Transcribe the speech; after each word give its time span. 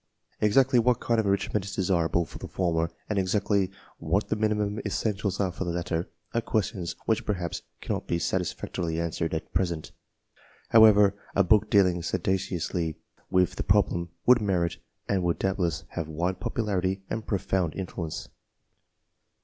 Exactly 0.39 0.79
what 0.79 0.99
kind 0.99 1.19
of 1.19 1.27
enrich 1.27 1.53
ment 1.53 1.63
is 1.63 1.75
desirable 1.75 2.25
for 2.25 2.39
the 2.39 2.47
former, 2.47 2.89
and 3.07 3.19
exactly 3.19 3.69
what 3.99 4.29
the 4.29 4.35
minimum 4.35 4.79
essentials 4.83 5.39
are 5.39 5.51
for 5.51 5.63
the 5.63 5.69
latter, 5.69 6.09
are 6.33 6.41
questions 6.41 6.95
which 7.05 7.23
perhaps 7.23 7.61
cannot 7.81 8.07
be 8.07 8.17
satisfactorily 8.17 8.99
answered 8.99 9.31
at 9.31 9.53
present,/ 9.53 9.91
However, 10.69 11.13
a 11.35 11.43
book 11.43 11.69
dealing 11.69 12.01
sagaciously 12.01 12.95
with 13.29 13.55
this^ 13.55 13.67
/ 13.67 13.67
problem 13.67 14.09
would 14.25 14.41
merit 14.41 14.77
and 15.07 15.21
would 15.21 15.37
doubtless 15.37 15.83
have 15.89 16.07
wide 16.07 16.39
popularity 16.39 17.03
and 17.07 17.27
profound 17.27 17.75
influence. 17.75 18.27